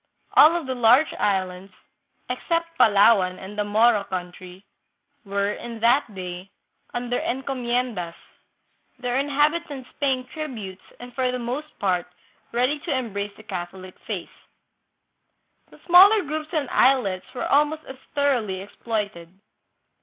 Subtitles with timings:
[0.33, 1.71] All of the large islands,
[2.27, 4.65] except Palawan and the Moro country,
[5.25, 6.49] were, in that day,
[6.91, 8.15] under encomiendas,
[8.97, 12.07] their inhabitants paying tributes and for the most part
[12.51, 14.33] ready to embrace the Catholic faith.
[15.69, 19.31] The smaller groups and islets were almost as thor oughly exploited.